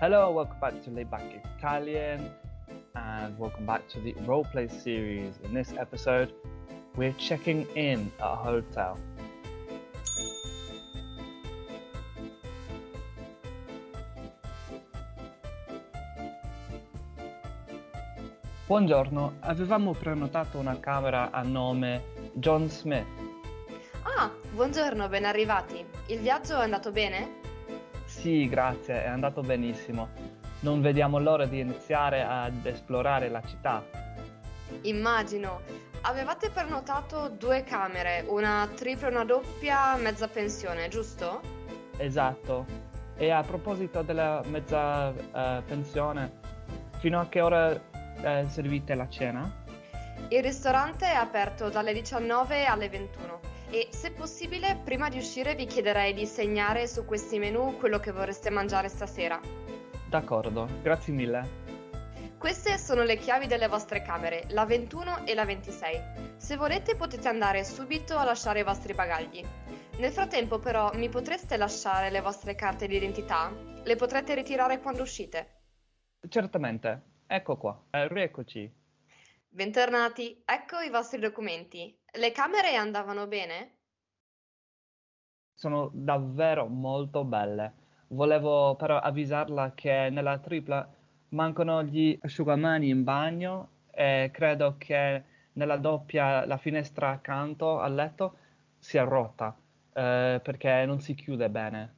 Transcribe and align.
Hello, 0.00 0.30
welcome 0.30 0.58
back 0.60 0.82
to 0.84 0.90
Layback 0.90 1.44
Italian, 1.58 2.32
and 2.94 3.38
welcome 3.38 3.66
back 3.66 3.86
to 3.88 4.00
the 4.00 4.14
roleplay 4.24 4.66
series. 4.66 5.34
In 5.44 5.52
this 5.52 5.74
episode, 5.76 6.32
we're 6.96 7.12
checking 7.18 7.66
in 7.76 8.10
at 8.18 8.24
a 8.24 8.34
hotel. 8.34 8.96
Buongiorno, 18.66 19.34
avevamo 19.40 19.92
prenotato 19.92 20.56
una 20.56 20.80
camera 20.80 21.30
a 21.30 21.42
nome 21.42 22.04
John 22.32 22.70
Smith. 22.70 23.04
Ah, 24.04 24.30
buongiorno, 24.54 25.10
ben 25.10 25.26
arrivati. 25.26 25.84
Il 26.06 26.20
viaggio 26.20 26.58
è 26.58 26.62
andato 26.62 26.90
bene? 26.90 27.39
Sì, 28.20 28.46
grazie, 28.50 29.04
è 29.04 29.08
andato 29.08 29.40
benissimo. 29.40 30.08
Non 30.60 30.82
vediamo 30.82 31.18
l'ora 31.18 31.46
di 31.46 31.60
iniziare 31.60 32.22
ad 32.22 32.66
esplorare 32.66 33.30
la 33.30 33.40
città. 33.40 33.82
Immagino. 34.82 35.62
Avevate 36.02 36.50
prenotato 36.50 37.30
due 37.30 37.64
camere, 37.64 38.24
una 38.26 38.68
tripla 38.74 39.08
e 39.08 39.10
una 39.10 39.24
doppia, 39.24 39.96
mezza 39.96 40.28
pensione, 40.28 40.88
giusto? 40.88 41.40
Esatto. 41.96 42.66
E 43.16 43.30
a 43.30 43.42
proposito 43.42 44.02
della 44.02 44.42
mezza 44.44 45.14
eh, 45.14 45.62
pensione, 45.64 46.30
fino 46.98 47.20
a 47.20 47.26
che 47.26 47.40
ora 47.40 47.72
eh, 48.20 48.44
servite 48.50 48.94
la 48.94 49.08
cena? 49.08 49.50
Il 50.28 50.42
ristorante 50.42 51.06
è 51.06 51.14
aperto 51.14 51.70
dalle 51.70 51.94
19 51.94 52.66
alle 52.66 52.90
21 52.90 53.40
e 53.70 53.88
se 53.90 54.10
possibile 54.10 54.80
prima 54.82 55.08
di 55.08 55.18
uscire 55.18 55.54
vi 55.54 55.64
chiederei 55.64 56.12
di 56.12 56.26
segnare 56.26 56.88
su 56.88 57.04
questi 57.04 57.38
menu 57.38 57.76
quello 57.78 58.00
che 58.00 58.10
vorreste 58.10 58.50
mangiare 58.50 58.88
stasera. 58.88 59.40
D'accordo, 60.08 60.68
grazie 60.82 61.12
mille. 61.12 61.68
Queste 62.36 62.78
sono 62.78 63.02
le 63.02 63.16
chiavi 63.16 63.46
delle 63.46 63.68
vostre 63.68 64.02
camere, 64.02 64.46
la 64.48 64.64
21 64.64 65.26
e 65.26 65.34
la 65.34 65.44
26. 65.44 66.02
Se 66.36 66.56
volete 66.56 66.96
potete 66.96 67.28
andare 67.28 67.64
subito 67.64 68.16
a 68.16 68.24
lasciare 68.24 68.60
i 68.60 68.64
vostri 68.64 68.94
bagagli. 68.94 69.44
Nel 69.98 70.10
frattempo 70.10 70.58
però 70.58 70.90
mi 70.94 71.08
potreste 71.08 71.56
lasciare 71.56 72.10
le 72.10 72.22
vostre 72.22 72.54
carte 72.54 72.88
di 72.88 72.96
identità? 72.96 73.52
Le 73.84 73.94
potrete 73.94 74.34
ritirare 74.34 74.80
quando 74.80 75.02
uscite. 75.02 75.60
Certamente, 76.28 77.02
ecco 77.26 77.56
qua, 77.56 77.78
eh, 77.90 78.08
rieccoci. 78.08 78.72
Bentornati, 79.48 80.42
ecco 80.44 80.78
i 80.78 80.90
vostri 80.90 81.20
documenti. 81.20 81.99
Le 82.12 82.30
camere 82.30 82.76
andavano 82.76 83.26
bene? 83.26 83.78
Sono 85.54 85.90
davvero 85.92 86.66
molto 86.66 87.22
belle. 87.24 87.72
Volevo 88.08 88.74
però 88.74 88.98
avvisarla 88.98 89.72
che 89.74 90.08
nella 90.10 90.38
tripla 90.38 90.88
mancano 91.28 91.84
gli 91.84 92.18
asciugamani 92.20 92.88
in 92.88 93.04
bagno 93.04 93.68
e 93.92 94.30
credo 94.32 94.74
che 94.78 95.22
nella 95.52 95.76
doppia 95.76 96.44
la 96.46 96.56
finestra 96.56 97.10
accanto 97.10 97.78
al 97.78 97.94
letto 97.94 98.36
sia 98.78 99.04
rotta 99.04 99.56
eh, 99.92 100.40
perché 100.42 100.84
non 100.86 101.00
si 101.00 101.14
chiude 101.14 101.48
bene. 101.50 101.94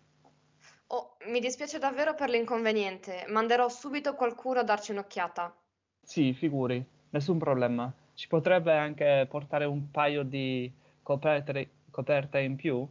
Oh, 0.88 1.16
mi 1.26 1.40
dispiace 1.40 1.80
davvero 1.80 2.14
per 2.14 2.30
l'inconveniente. 2.30 3.24
Manderò 3.26 3.68
subito 3.68 4.14
qualcuno 4.14 4.60
a 4.60 4.62
darci 4.62 4.92
un'occhiata. 4.92 5.52
Sì, 6.04 6.32
figuri, 6.32 6.84
nessun 7.10 7.38
problema. 7.38 7.92
Ci 8.14 8.28
potrebbe 8.28 8.72
anche 8.72 9.26
portare 9.28 9.64
un 9.64 9.90
paio 9.90 10.22
di 10.22 10.72
coperte, 11.02 11.70
coperte 11.90 12.40
in 12.40 12.56
più? 12.56 12.86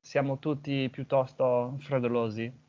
Siamo 0.00 0.38
tutti 0.38 0.88
piuttosto 0.90 1.76
freddolosi. 1.80 2.62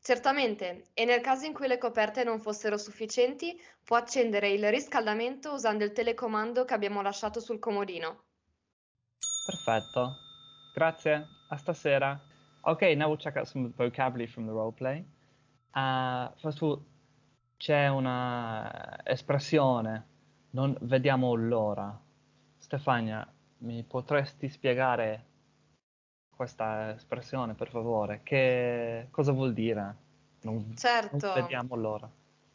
Certamente, 0.00 0.86
e 0.94 1.04
nel 1.04 1.20
caso 1.20 1.46
in 1.46 1.52
cui 1.52 1.66
le 1.66 1.78
coperte 1.78 2.22
non 2.22 2.38
fossero 2.38 2.78
sufficienti, 2.78 3.60
può 3.84 3.96
accendere 3.96 4.50
il 4.50 4.70
riscaldamento 4.70 5.52
usando 5.52 5.84
il 5.84 5.92
telecomando 5.92 6.64
che 6.64 6.74
abbiamo 6.74 7.02
lasciato 7.02 7.40
sul 7.40 7.58
comodino. 7.58 8.22
Perfetto. 9.46 10.16
Grazie. 10.74 11.26
A 11.48 11.56
stasera. 11.56 12.20
Okay, 12.62 12.94
now 12.96 13.08
we'll 13.08 13.18
check 13.18 13.36
out 13.36 13.46
some 13.46 13.72
vocabulary 13.76 14.26
from 14.26 14.46
the 14.46 14.52
roleplay. 14.52 15.04
Uh, 15.74 16.32
first 16.40 16.60
of 16.60 16.68
all, 16.68 16.84
c'è 17.56 17.88
una 17.88 19.00
espressione, 19.04 20.06
non 20.56 20.74
vediamo 20.80 21.34
l'ora. 21.34 22.00
Stefania, 22.56 23.30
mi 23.58 23.84
potresti 23.84 24.48
spiegare 24.48 25.24
questa 26.34 26.94
espressione, 26.94 27.52
per 27.52 27.68
favore? 27.68 28.22
Che 28.22 29.08
cosa 29.10 29.32
vuol 29.32 29.52
dire? 29.52 29.96
Non, 30.40 30.74
Certo. 30.74 31.26
non 31.26 31.34
vediamo 31.34 31.76
l'ora. 31.76 32.10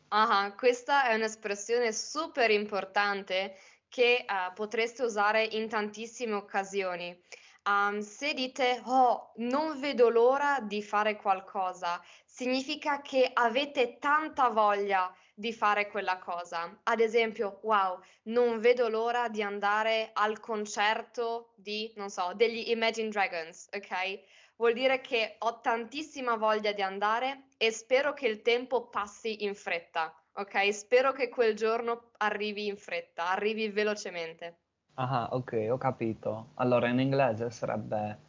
Ah, 0.08 0.52
questa 0.58 1.10
è 1.10 1.14
un'espressione 1.14 1.94
super 1.94 2.50
importante 2.50 3.56
che 3.88 4.16
eh, 4.16 4.26
potreste 4.56 5.04
usare 5.04 5.44
in 5.44 5.70
tantissime 5.70 6.34
occasioni. 6.34 7.16
Um, 7.64 8.00
se 8.00 8.34
dite, 8.34 8.82
oh, 8.86 9.34
non 9.36 9.80
vedo 9.80 10.10
l'ora 10.10 10.60
di 10.62 10.82
fare 10.82 11.16
qualcosa, 11.16 12.02
significa 12.26 13.02
che 13.02 13.30
avete 13.32 14.00
tanta 14.00 14.50
voglia 14.50 15.14
di 15.42 15.52
fare 15.52 15.90
quella 15.90 16.20
cosa. 16.20 16.80
Ad 16.84 17.00
esempio, 17.00 17.60
wow, 17.64 18.00
non 18.26 18.60
vedo 18.60 18.88
l'ora 18.88 19.28
di 19.28 19.42
andare 19.42 20.12
al 20.14 20.40
concerto 20.40 21.54
di, 21.56 21.92
non 21.96 22.10
so, 22.10 22.32
degli 22.36 22.70
Imagine 22.70 23.10
Dragons, 23.10 23.68
ok? 23.74 24.20
Vuol 24.56 24.74
dire 24.74 25.02
che 25.02 25.38
ho 25.40 25.60
tantissima 25.60 26.36
voglia 26.36 26.72
di 26.72 26.84
andare 26.84 27.48
e 27.58 27.72
spero 27.72 28.14
che 28.14 28.28
il 28.28 28.44
tempo 28.44 28.88
passi 28.90 29.44
in 29.44 29.56
fretta, 29.56 30.14
ok? 30.34 30.72
Spero 30.72 31.12
che 31.12 31.28
quel 31.30 31.56
giorno 31.56 32.12
arrivi 32.18 32.68
in 32.68 32.78
fretta, 32.78 33.32
arrivi 33.32 33.68
velocemente. 33.70 34.60
Ah, 34.94 35.28
ok, 35.32 35.70
ho 35.72 35.78
capito. 35.78 36.52
Allora, 36.56 36.88
in 36.88 37.00
inglese 37.00 37.50
sarebbe 37.50 38.20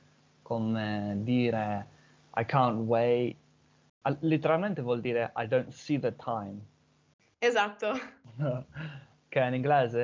come 0.41 1.17
dire 1.19 1.87
I 2.37 2.45
can't 2.47 2.79
wait. 2.87 3.37
Letteralmente 4.21 4.81
vuol 4.81 5.03
dire 5.03 5.31
I 5.37 5.47
don't 5.47 5.71
see 5.71 5.99
the 5.99 6.17
time. 6.17 6.71
Esatto. 7.43 7.99
Che 9.29 9.39
in 9.41 9.55
inglese 9.55 10.01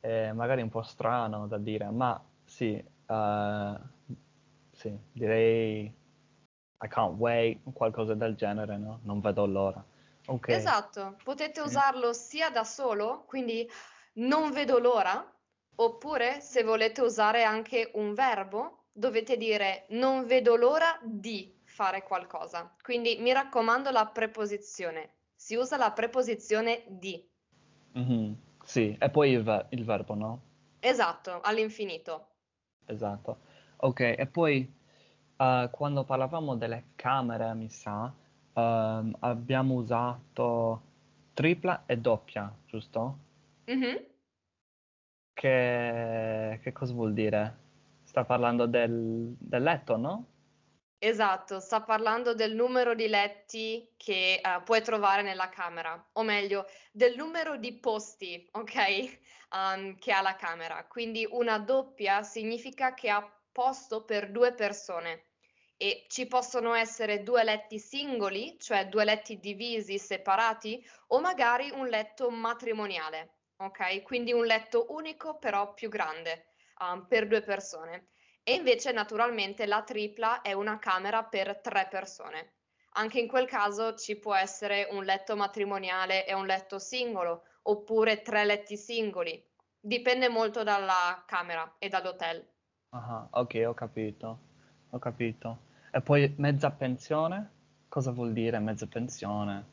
è, 0.00 0.06
è 0.28 0.32
magari 0.32 0.62
un 0.62 0.68
po' 0.68 0.82
strano 0.82 1.46
da 1.46 1.58
dire, 1.58 1.90
ma 1.90 2.20
sì, 2.44 2.74
eh, 3.06 3.76
sì, 4.72 4.98
direi 5.12 5.84
I 6.84 6.88
can't 6.88 7.16
wait, 7.18 7.60
qualcosa 7.72 8.14
del 8.14 8.34
genere, 8.34 8.76
no? 8.76 9.00
Non 9.04 9.20
vedo 9.20 9.46
l'ora. 9.46 9.82
Ok. 10.26 10.48
Esatto, 10.48 11.16
potete 11.22 11.60
Sì. 11.60 11.66
usarlo 11.68 12.12
sia 12.12 12.50
da 12.50 12.64
solo, 12.64 13.24
quindi 13.26 13.68
non 14.14 14.50
vedo 14.50 14.78
l'ora, 14.78 15.24
oppure 15.76 16.40
se 16.40 16.62
volete 16.64 17.00
usare 17.00 17.44
anche 17.44 17.90
un 17.94 18.14
verbo, 18.14 18.86
dovete 18.92 19.36
dire 19.36 19.86
non 19.90 20.26
vedo 20.26 20.56
l'ora 20.56 20.98
di 21.02 21.60
fare 21.64 22.02
qualcosa. 22.02 22.76
Quindi 22.82 23.16
mi 23.20 23.32
raccomando 23.32 23.90
la 23.90 24.06
preposizione. 24.08 25.21
Si 25.42 25.56
usa 25.56 25.76
la 25.76 25.90
preposizione 25.92 26.84
di. 26.88 27.14
Mhm, 27.94 28.36
Sì, 28.64 28.96
e 28.98 29.10
poi 29.10 29.30
il, 29.32 29.42
ver- 29.42 29.66
il 29.70 29.84
verbo, 29.84 30.14
no? 30.14 30.40
Esatto, 30.80 31.40
all'infinito. 31.40 32.36
Esatto. 32.86 33.38
Ok, 33.78 34.00
e 34.00 34.26
poi 34.30 34.72
eh, 35.36 35.68
quando 35.72 36.04
parlavamo 36.04 36.54
delle 36.56 36.84
camere, 36.96 37.54
mi 37.54 37.68
sa, 37.68 38.12
ehm, 38.52 39.16
abbiamo 39.20 39.74
usato 39.74 40.82
tripla 41.34 41.84
e 41.86 41.98
doppia, 41.98 42.54
giusto? 42.66 43.18
Mhm. 43.68 44.06
Che, 45.34 46.60
che 46.62 46.72
cosa 46.72 46.92
vuol 46.94 47.12
dire? 47.12 47.58
Sta 48.04 48.24
parlando 48.24 48.66
del, 48.66 49.34
del 49.38 49.62
letto, 49.62 49.96
no? 49.96 50.26
Esatto, 51.04 51.58
sta 51.58 51.82
parlando 51.82 52.32
del 52.32 52.54
numero 52.54 52.94
di 52.94 53.08
letti 53.08 53.92
che 53.96 54.34
eh, 54.40 54.62
puoi 54.62 54.82
trovare 54.82 55.22
nella 55.22 55.48
camera, 55.48 56.00
o 56.12 56.22
meglio, 56.22 56.64
del 56.92 57.16
numero 57.16 57.56
di 57.56 57.76
posti, 57.80 58.48
ok? 58.52 59.18
um, 59.50 59.98
che 59.98 60.12
ha 60.12 60.22
la 60.22 60.36
camera. 60.36 60.86
Quindi 60.86 61.26
una 61.28 61.58
doppia 61.58 62.22
significa 62.22 62.94
che 62.94 63.10
ha 63.10 63.20
posto 63.50 64.04
per 64.04 64.30
due 64.30 64.54
persone 64.54 65.30
e 65.76 66.06
ci 66.08 66.28
possono 66.28 66.72
essere 66.74 67.24
due 67.24 67.42
letti 67.42 67.80
singoli, 67.80 68.56
cioè 68.60 68.86
due 68.86 69.04
letti 69.04 69.40
divisi, 69.40 69.98
separati, 69.98 70.88
o 71.08 71.18
magari 71.18 71.68
un 71.72 71.88
letto 71.88 72.30
matrimoniale, 72.30 73.38
ok? 73.56 74.02
Quindi 74.02 74.32
un 74.32 74.46
letto 74.46 74.86
unico 74.90 75.36
però 75.38 75.74
più 75.74 75.88
grande, 75.88 76.46
um, 76.78 77.08
per 77.08 77.26
due 77.26 77.42
persone. 77.42 78.06
E 78.42 78.54
invece, 78.54 78.92
naturalmente, 78.92 79.66
la 79.66 79.82
tripla 79.82 80.40
è 80.40 80.52
una 80.52 80.78
camera 80.78 81.22
per 81.24 81.60
tre 81.60 81.86
persone. 81.90 82.54
Anche 82.94 83.20
in 83.20 83.28
quel 83.28 83.46
caso 83.46 83.94
ci 83.94 84.16
può 84.16 84.34
essere 84.34 84.88
un 84.90 85.04
letto 85.04 85.36
matrimoniale 85.36 86.26
e 86.26 86.34
un 86.34 86.46
letto 86.46 86.78
singolo, 86.78 87.44
oppure 87.62 88.22
tre 88.22 88.44
letti 88.44 88.76
singoli. 88.76 89.42
Dipende 89.80 90.28
molto 90.28 90.62
dalla 90.62 91.22
camera 91.26 91.76
e 91.78 91.88
dall'hotel. 91.88 92.46
Ah, 92.90 93.26
ok, 93.30 93.64
ho 93.66 93.74
capito, 93.74 94.38
ho 94.90 94.98
capito. 94.98 95.70
E 95.90 96.00
poi 96.00 96.34
mezza 96.36 96.70
pensione? 96.70 97.60
cosa 97.92 98.10
vuol 98.10 98.32
dire 98.32 98.58
mezza 98.58 98.86
pensione? 98.86 99.64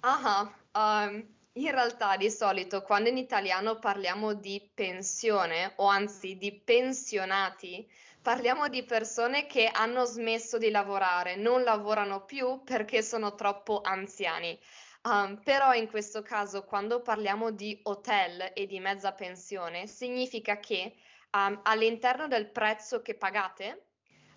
Ah, 0.00 0.50
um, 0.74 1.24
in 1.56 1.70
realtà 1.70 2.16
di 2.16 2.30
solito 2.30 2.82
quando 2.82 3.08
in 3.08 3.16
italiano 3.16 3.78
parliamo 3.78 4.34
di 4.34 4.70
pensione 4.74 5.74
o 5.76 5.86
anzi 5.86 6.36
di 6.36 6.52
pensionati, 6.52 7.88
parliamo 8.20 8.68
di 8.68 8.82
persone 8.84 9.46
che 9.46 9.68
hanno 9.72 10.04
smesso 10.04 10.58
di 10.58 10.70
lavorare, 10.70 11.36
non 11.36 11.62
lavorano 11.62 12.24
più 12.24 12.62
perché 12.64 13.02
sono 13.02 13.34
troppo 13.34 13.80
anziani. 13.82 14.58
Um, 15.02 15.38
però 15.44 15.74
in 15.74 15.88
questo 15.88 16.22
caso, 16.22 16.64
quando 16.64 17.02
parliamo 17.02 17.50
di 17.50 17.78
hotel 17.82 18.52
e 18.54 18.66
di 18.66 18.80
mezza 18.80 19.12
pensione, 19.12 19.86
significa 19.86 20.58
che 20.58 20.94
um, 21.32 21.60
all'interno 21.62 22.26
del 22.26 22.48
prezzo 22.48 23.02
che 23.02 23.14
pagate 23.14 23.88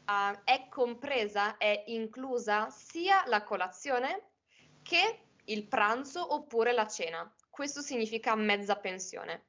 uh, 0.06 0.38
è 0.44 0.68
compresa, 0.68 1.56
è 1.56 1.86
inclusa 1.88 2.70
sia 2.70 3.24
la 3.28 3.44
colazione 3.44 4.24
che 4.84 5.27
il 5.50 5.68
pranzo 5.68 6.34
oppure 6.34 6.74
la 6.74 6.88
cena. 6.88 7.32
Questo 7.50 7.82
significa 7.82 8.36
mezza 8.36 8.76
pensione. 8.76 9.44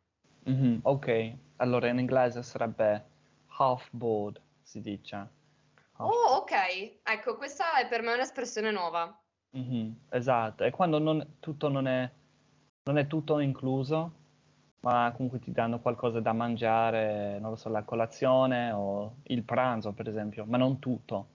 Mhm, 0.44 0.80
ok, 0.82 1.36
allora 1.56 1.88
in 1.88 1.98
inglese 1.98 2.42
sarebbe 2.42 3.04
half 3.58 3.88
board, 3.90 4.40
si 4.62 4.80
dice. 4.80 5.16
Half 5.16 6.10
Oh, 6.10 6.36
ok. 6.36 7.00
Ecco, 7.02 7.36
questa 7.36 7.76
è 7.78 7.88
per 7.88 8.02
me 8.02 8.12
un'espressione 8.12 8.70
nuova. 8.70 9.20
Mhm, 9.50 10.00
esatto, 10.10 10.64
e 10.64 10.70
quando 10.70 10.98
non- 10.98 11.36
tutto 11.40 11.68
non 11.68 11.86
è, 11.86 12.10
non 12.84 12.98
è 12.98 13.06
tutto 13.06 13.40
incluso, 13.40 14.12
ma 14.80 15.12
comunque 15.14 15.40
ti 15.40 15.50
danno 15.52 15.80
qualcosa 15.80 16.20
da 16.20 16.32
mangiare, 16.32 17.38
non 17.40 17.50
lo 17.50 17.56
so, 17.56 17.68
la 17.68 17.82
colazione 17.82 18.70
o 18.70 19.16
il 19.24 19.42
pranzo, 19.42 19.92
per 19.92 20.08
esempio, 20.08 20.44
ma 20.44 20.56
non 20.56 20.78
tutto. 20.78 21.28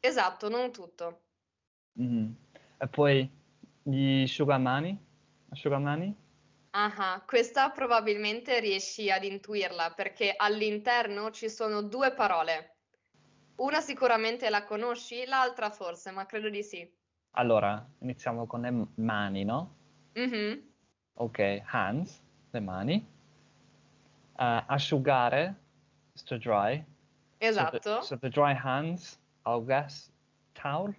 Esatto, 0.00 0.48
non 0.48 0.72
tutto. 0.72 1.20
Mhm. 1.92 2.36
E 2.78 2.86
poi 2.88 3.30
gli 3.88 4.22
asciugamani? 4.22 4.98
Asciugamani? 5.50 6.14
Ah, 6.70 7.22
questa 7.26 7.70
probabilmente 7.70 8.58
riesci 8.60 9.10
ad 9.10 9.22
intuirla 9.24 9.92
perché 9.92 10.32
all'interno 10.34 11.30
ci 11.30 11.50
sono 11.50 11.82
due 11.82 12.12
parole. 12.14 12.76
Una 13.56 13.80
sicuramente 13.80 14.48
la 14.50 14.64
conosci, 14.64 15.26
l'altra 15.26 15.70
forse, 15.70 16.10
ma 16.10 16.24
credo 16.26 16.48
di 16.48 16.62
sì. 16.62 16.90
Allora, 17.36 17.88
iniziamo 18.00 18.46
con 18.46 18.60
le 18.60 18.86
mani, 18.96 19.42
no? 19.42 19.76
Mhm, 20.16 20.68
Ok, 21.16 21.38
hands, 21.66 22.22
le 22.52 22.60
mani. 22.60 23.06
Eh, 24.38 24.64
asciugare, 24.68 25.54
to 26.24 26.38
dry. 26.38 26.84
So 27.46 27.66
the, 27.66 27.80
Esatto. 27.80 28.00
so 28.00 28.16
the 28.16 28.28
dry 28.30 28.54
hands, 28.54 29.18
I'll 29.44 29.60
guess, 29.64 30.10
towel? 30.54 30.94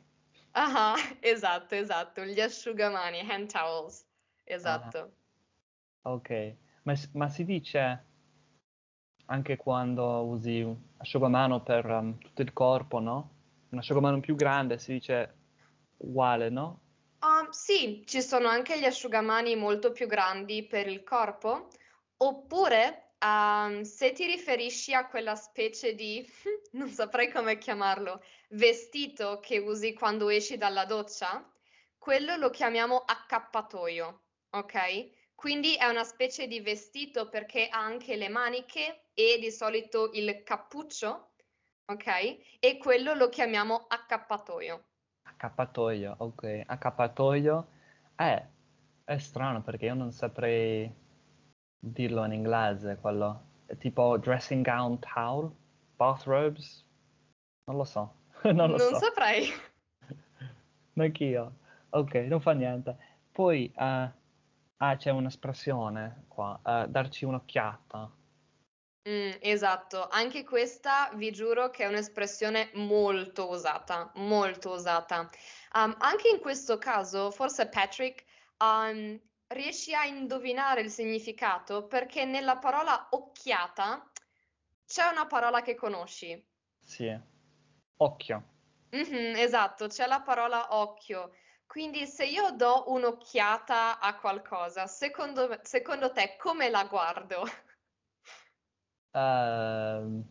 Ah, 0.62 0.96
esatto, 1.22 1.76
esatto. 1.76 2.26
Gli 2.26 2.42
asciugamani, 2.42 3.22
hand 3.22 3.50
towels. 3.50 4.04
Ah, 4.04 4.54
Esatto. 4.54 5.12
ok. 6.02 6.56
Ma, 6.84 6.94
ma 7.14 7.30
si 7.30 7.46
dice 7.46 8.04
anche 9.26 9.56
quando 9.56 10.26
usi 10.26 10.62
un 10.62 10.76
asciugamano 10.98 11.62
per 11.62 11.86
um, 11.86 12.18
tutto 12.18 12.42
il 12.42 12.52
corpo, 12.52 13.00
no? 13.00 13.30
Un 13.70 13.78
asciugamano 13.78 14.20
più 14.20 14.36
grande 14.36 14.80
si 14.80 14.94
dice 14.94 15.34
uguale, 15.98 16.50
no? 16.50 16.80
Um, 17.22 17.50
sì, 17.52 18.04
ci 18.06 18.22
sono 18.22 18.50
anche 18.50 18.78
gli 18.80 18.86
asciugamani 18.86 19.56
molto 19.56 19.92
più 19.92 20.08
grandi 20.08 20.66
per 20.66 20.88
il 20.88 21.04
corpo, 21.04 21.70
oppure 22.18 23.09
um, 23.24 23.82
se 23.82 24.12
ti 24.14 24.26
riferisci 24.26 24.94
a 24.94 25.08
quella 25.08 25.36
specie 25.36 25.96
di, 25.96 26.26
non 26.74 26.90
saprei 26.90 27.32
come 27.32 27.58
chiamarlo, 27.58 28.22
vestito 28.50 29.40
che 29.40 29.58
usi 29.60 29.94
quando 29.94 30.30
esci 30.30 30.58
dalla 30.58 30.86
doccia, 30.86 31.48
quello 31.98 32.36
lo 32.38 32.50
chiamiamo 32.50 32.98
accappatoio, 32.98 34.22
ok? 34.52 35.18
Quindi 35.36 35.76
è 35.76 35.88
una 35.88 36.04
specie 36.04 36.48
di 36.48 36.60
vestito 36.60 37.30
perché 37.30 37.68
ha 37.70 37.80
anche 37.80 38.16
le 38.16 38.30
maniche 38.30 39.10
e 39.14 39.38
di 39.40 39.52
solito 39.52 40.10
il 40.14 40.44
cappuccio, 40.44 41.32
ok? 41.86 42.58
E 42.60 42.78
quello 42.78 43.14
lo 43.14 43.30
chiamiamo 43.30 43.86
accappatoio. 43.88 44.84
Accappatoio, 45.24 46.16
ok. 46.18 46.64
Accappatoio 46.66 47.68
è, 48.16 48.46
è 49.06 49.18
strano 49.18 49.62
perché 49.62 49.86
io 49.86 49.94
non 49.94 50.12
saprei 50.12 50.94
dirlo 51.80 52.26
in 52.26 52.34
inglese, 52.34 52.98
quello. 53.00 53.48
Tipo 53.78 54.18
dressing 54.18 54.66
gown 54.66 55.00
towel, 55.00 55.52
bathrobes, 55.96 56.84
non 57.66 57.78
lo 57.78 57.84
so, 57.84 58.14
non 58.44 58.72
lo 58.72 58.78
Non 58.78 58.96
so, 58.96 58.96
saprei. 58.96 59.48
neanch'io. 60.94 61.54
Ok, 61.92 62.16
non 62.28 62.42
fa 62.42 62.54
niente. 62.54 62.98
Poi, 63.32 63.72
eh, 63.76 64.12
ah, 64.78 64.96
c'è 64.96 65.12
un'espressione 65.12 66.26
qua, 66.28 66.60
eh, 66.66 66.88
darci 66.88 67.26
un'occhiata. 67.26 68.12
Mm, 69.08 69.32
esatto, 69.40 70.08
anche 70.10 70.44
questa 70.44 71.10
vi 71.16 71.32
giuro 71.32 71.70
che 71.70 71.84
è 71.84 71.88
un'espressione 71.88 72.70
molto 72.74 73.50
usata, 73.50 74.12
molto 74.16 74.72
usata. 74.72 75.30
Um, 75.74 75.96
anche 76.00 76.30
in 76.30 76.40
questo 76.40 76.78
caso, 76.78 77.32
forse 77.32 77.70
Patrick, 77.70 78.26
um, 78.58 79.20
riesci 79.50 79.94
a 79.96 80.06
indovinare 80.06 80.82
il 80.82 80.90
significato 80.92 81.88
perché 81.88 82.26
nella 82.26 82.58
parola 82.58 83.08
occhiata 83.12 84.12
c'è 84.86 85.08
una 85.08 85.26
parola 85.28 85.62
che 85.62 85.76
conosci. 85.76 86.48
Sì, 86.80 87.18
occhio. 87.98 88.44
Mhm, 88.92 89.36
esatto, 89.38 89.88
c'è 89.88 90.06
la 90.08 90.22
parola 90.22 90.76
occhio. 90.76 91.32
Quindi 91.66 92.06
se 92.08 92.26
io 92.26 92.52
do 92.52 92.86
un'occhiata 92.92 94.00
a 94.00 94.16
qualcosa, 94.18 94.88
secondo, 94.88 95.60
secondo 95.64 96.12
te 96.12 96.36
come 96.38 96.70
la 96.70 96.86
guardo? 96.86 97.44
Ehm, 99.14 100.24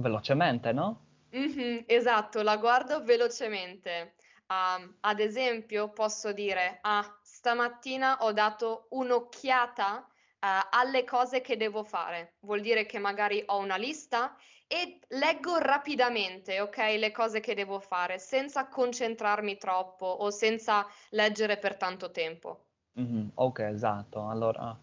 velocemente, 0.00 0.72
no? 0.72 1.00
Mhm, 1.30 1.84
esatto, 1.86 2.42
la 2.42 2.56
guardo 2.56 3.04
velocemente. 3.04 4.15
Am, 4.48 4.96
ad 5.00 5.18
esempio, 5.20 5.90
posso 5.92 6.32
dire, 6.32 6.78
ah, 6.82 7.18
stamattina 7.22 8.18
ho 8.22 8.32
dato 8.32 8.86
un'occhiata, 8.90 10.06
eh, 10.38 10.46
alle 10.70 11.04
cose 11.04 11.40
che 11.40 11.56
devo 11.56 11.82
fare. 11.82 12.36
Vuol 12.40 12.60
dire 12.60 12.86
che 12.86 12.98
magari 12.98 13.42
ho 13.46 13.58
una 13.58 13.76
lista 13.76 14.36
e 14.68 15.00
leggo 15.08 15.58
rapidamente, 15.58 16.60
ok, 16.60 16.76
le 16.98 17.10
cose 17.12 17.40
che 17.40 17.54
devo 17.54 17.80
fare, 17.80 18.18
senza 18.18 18.68
concentrarmi 18.68 19.56
troppo 19.58 20.06
o 20.06 20.30
senza 20.30 20.86
leggere 21.10 21.58
per 21.58 21.76
tanto 21.76 22.10
tempo. 22.10 22.66
Mhm, 22.96 23.30
ok, 23.34 23.58
esatto. 23.60 24.28
Allora, 24.28 24.76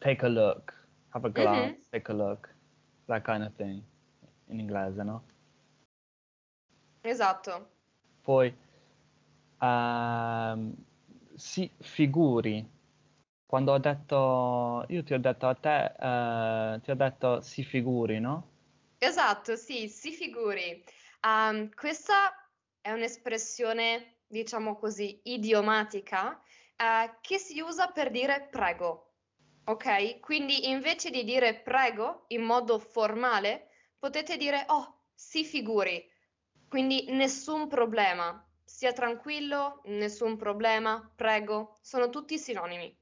take 0.00 0.24
a 0.24 0.28
look, 0.28 0.72
have 1.10 1.24
a 1.26 1.30
glance, 1.30 1.74
Mhm, 1.74 1.82
take 1.90 2.10
a 2.10 2.14
look, 2.14 2.48
that 3.06 3.24
kind 3.24 3.42
of 3.44 3.54
thing, 3.56 3.82
in 4.48 4.58
inglese, 4.60 5.02
no? 5.04 5.22
esatto. 7.02 7.70
Poi, 8.22 8.54
ehm, 9.60 10.74
si 11.34 11.70
figuri. 11.80 12.66
Quando 13.46 13.72
ho 13.72 13.78
detto, 13.78 14.84
io 14.88 15.02
ti 15.04 15.12
ho 15.14 15.18
detto 15.18 15.46
a 15.48 15.54
te, 15.54 15.84
eh, 15.98 16.80
ti 16.80 16.90
ho 16.90 16.94
detto 16.94 17.40
si 17.42 17.62
figuri, 17.64 18.18
no? 18.20 18.48
Esatto, 18.98 19.56
sì, 19.56 19.88
si 19.88 20.12
figuri. 20.12 20.82
Ehm, 21.20 21.68
questa 21.74 22.32
è 22.80 22.90
un'espressione, 22.92 24.20
diciamo 24.26 24.76
così, 24.76 25.20
idiomatica, 25.24 26.40
eh, 26.76 27.16
che 27.20 27.38
si 27.38 27.60
usa 27.60 27.88
per 27.88 28.10
dire 28.10 28.48
prego, 28.50 29.14
ok? 29.64 30.20
Quindi 30.20 30.68
invece 30.70 31.10
di 31.10 31.24
dire 31.24 31.54
prego 31.60 32.24
in 32.28 32.42
modo 32.42 32.78
formale, 32.78 33.68
potete 33.98 34.36
dire 34.36 34.64
oh, 34.68 35.02
si 35.14 35.44
figuri. 35.44 36.11
Quindi 36.72 37.04
nessun 37.10 37.68
problema, 37.68 38.42
stia 38.64 38.94
tranquillo, 38.94 39.82
nessun 39.84 40.38
problema, 40.38 41.12
prego, 41.14 41.76
sono 41.82 42.08
tutti 42.08 42.38
sinonimi. 42.38 42.98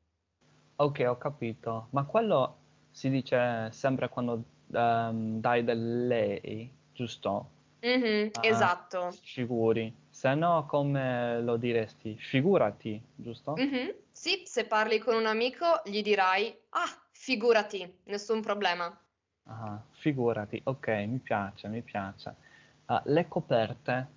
Ok, 0.76 1.04
ho 1.06 1.16
capito. 1.18 1.88
Ma 1.90 2.04
quello 2.04 2.56
si 2.90 3.10
dice 3.10 3.70
sempre 3.70 4.08
quando 4.08 4.44
ehm, 4.72 5.38
dai 5.40 5.62
del 5.64 6.06
lei, 6.06 6.72
giusto? 6.92 7.50
Mhm, 7.82 8.30
Ah, 8.32 8.42
esatto. 8.42 9.10
figuri. 9.22 9.94
Se 10.10 10.34
no, 10.34 10.66
come 10.66 11.40
lo 11.42 11.56
diresti? 11.56 12.16
Figurati, 12.18 13.00
giusto? 13.14 13.62
Mhm. 13.62 13.94
Sì, 14.10 14.42
se 14.44 14.66
parli 14.66 14.98
con 14.98 15.14
un 15.14 15.26
amico 15.26 15.82
gli 15.84 16.02
dirai, 16.02 16.52
ah, 16.70 17.08
figurati, 17.12 18.00
nessun 18.06 18.40
problema. 18.42 19.00
Ah, 19.44 19.82
figurati. 19.90 20.60
Ok, 20.64 20.86
mi 21.06 21.18
piace, 21.18 21.68
mi 21.68 21.82
piace. 21.82 22.34
Ah, 22.92 23.02
le 23.04 23.28
coperte. 23.28 24.08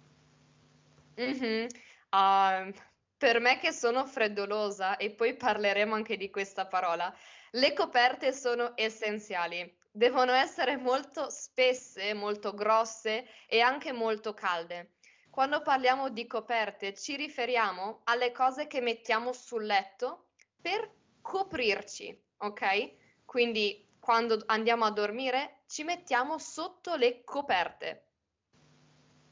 Mhm. 1.15 1.68
Ah, 2.10 2.68
per 3.15 3.39
me 3.39 3.60
che 3.60 3.72
sono 3.72 4.08
freddolosa, 4.08 4.98
e 4.98 5.12
poi 5.12 5.36
parleremo 5.36 5.94
anche 5.94 6.18
di 6.18 6.32
questa 6.32 6.65
parola, 6.65 7.15
le 7.51 7.74
coperte 7.74 8.34
sono 8.34 8.72
essenziali. 8.74 9.77
Devono 9.92 10.32
essere 10.32 10.75
molto 10.77 11.30
spesse, 11.30 12.15
molto 12.15 12.56
grosse 12.56 13.27
e 13.46 13.62
anche 13.62 13.92
molto 13.92 14.34
calde. 14.34 14.94
Quando 15.30 15.62
parliamo 15.62 16.10
di 16.10 16.25
coperte, 16.25 16.96
ci 16.96 17.15
riferiamo 17.15 18.01
alle 18.06 18.32
cose 18.32 18.65
che 18.65 18.82
mettiamo 18.82 19.34
sul 19.34 19.65
letto 19.65 20.30
per 20.60 20.89
coprirci, 21.22 22.20
ok? 22.38 23.24
Quindi 23.24 23.88
quando 24.00 24.42
andiamo 24.48 24.86
a 24.86 24.92
dormire 24.92 25.62
ci 25.68 25.84
mettiamo 25.84 26.39
sotto 26.39 26.96
le 26.96 27.24
coperte. 27.24 28.08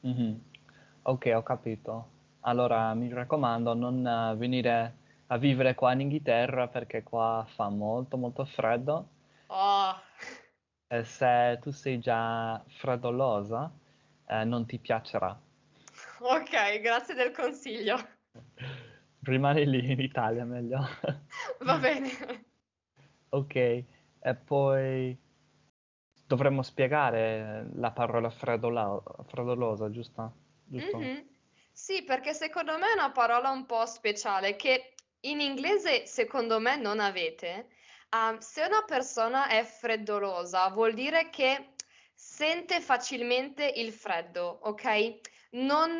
Mhm. 0.02 0.40
Ok, 1.02 1.32
ho 1.34 1.42
capito. 1.42 2.08
Allora 2.40 2.94
mi 2.94 3.08
raccomando, 3.12 3.74
non 3.74 4.06
eh, 4.06 4.36
venire 4.36 4.94
a 5.26 5.36
vivere 5.38 5.74
qua 5.74 5.92
in 5.92 6.00
Inghilterra 6.00 6.68
perché 6.68 7.02
qua 7.02 7.44
fa 7.48 7.68
molto 7.68 8.16
molto 8.16 8.44
freddo 8.44 9.08
Oh, 9.48 9.94
e 10.86 11.02
se 11.04 11.58
tu 11.60 11.70
sei 11.72 11.98
già 11.98 12.62
freddolosa, 12.68 13.72
eh, 14.26 14.44
non 14.44 14.64
ti 14.66 14.78
piacerà. 14.78 15.36
ok, 16.20 16.80
grazie 16.80 17.14
del 17.14 17.32
consiglio. 17.32 17.96
Rimani 19.22 19.66
lì 19.66 19.90
in 19.92 20.00
Italia 20.00 20.44
meglio. 20.44 20.80
Va 21.60 21.78
bene. 21.78 22.10
Ok, 23.30 23.54
e 23.56 24.34
poi 24.44 25.16
dovremmo 26.32 26.62
spiegare 26.62 27.68
la 27.74 27.90
parola 27.92 28.30
freddola- 28.30 29.02
freddolosa, 29.26 29.90
giusto? 29.90 30.32
Giusto? 30.64 30.96
Mhm. 30.96 31.28
Sì, 31.70 32.04
perché 32.04 32.32
secondo 32.32 32.78
me 32.78 32.88
è 32.90 32.92
una 32.94 33.10
parola 33.12 33.50
un 33.50 33.66
po' 33.66 33.84
speciale 33.86 34.56
che 34.56 34.94
in 35.20 35.40
inglese 35.40 36.06
secondo 36.06 36.58
me 36.58 36.76
non 36.76 37.00
avete. 37.00 37.68
Ah, 38.10 38.40
se 38.40 38.62
una 38.64 38.82
persona 38.84 39.48
è 39.48 39.62
freddolosa, 39.64 40.68
vuol 40.70 40.94
dire 40.94 41.28
che 41.30 41.74
sente 42.14 42.80
facilmente 42.80 43.66
il 43.66 43.92
freddo, 43.92 44.60
ok? 44.62 45.20
Non 45.52 45.98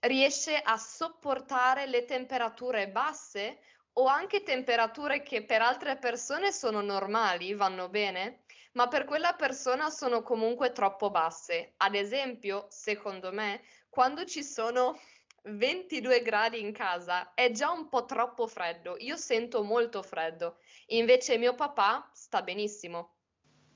riesce 0.00 0.56
a 0.56 0.76
sopportare 0.76 1.86
le 1.86 2.04
temperature 2.04 2.90
basse 2.90 3.58
o 3.94 4.06
anche 4.06 4.42
temperature 4.42 5.22
che 5.22 5.44
per 5.44 5.62
altre 5.62 5.96
persone 5.98 6.52
sono 6.52 6.80
normali, 6.80 7.54
vanno 7.54 7.88
bene, 7.88 8.43
ma 8.74 8.88
per 8.88 9.04
quella 9.04 9.34
persona 9.34 9.90
sono 9.90 10.22
comunque 10.22 10.72
troppo 10.72 11.10
basse. 11.10 11.74
Ad 11.78 11.94
esempio, 11.94 12.66
secondo 12.68 13.32
me, 13.32 13.60
quando 13.88 14.24
ci 14.24 14.42
sono 14.42 14.98
22 15.44 16.22
gradi 16.22 16.60
in 16.60 16.72
casa 16.72 17.34
è 17.34 17.50
già 17.50 17.70
un 17.70 17.88
po' 17.88 18.04
troppo 18.04 18.46
freddo. 18.46 18.96
Io 18.98 19.16
sento 19.16 19.62
molto 19.62 20.02
freddo. 20.02 20.58
Invece 20.88 21.38
mio 21.38 21.54
papà 21.54 22.10
sta 22.12 22.42
benissimo. 22.42 23.10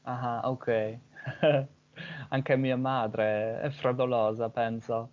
Ah, 0.03 0.41
ok. 0.45 0.99
Anche 2.31 2.57
mia 2.57 2.77
madre 2.77 3.61
è 3.61 3.71
freddolosa, 3.71 4.51
penso. 4.51 5.11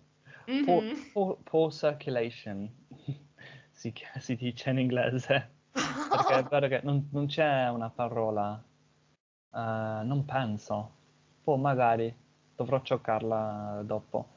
Poor, 0.64 0.82
Mhm. 0.84 1.10
poor- 1.12 1.38
poor 1.42 1.72
circulation, 1.72 2.70
si, 3.70 3.92
si 4.18 4.36
dice 4.36 4.70
in 4.70 4.78
inglese. 4.78 5.54
Perché 6.08 6.34
è 6.38 6.42
vero 6.44 6.68
che 6.68 6.80
non, 6.82 7.08
non 7.12 7.26
c'è 7.26 7.68
una 7.68 7.90
parola, 7.90 8.62
eh, 9.56 10.02
non 10.04 10.24
penso. 10.24 10.90
Poi 11.42 11.58
magari 11.58 12.14
dovrò 12.54 12.80
cercarla 12.82 13.82
dopo. 13.84 14.28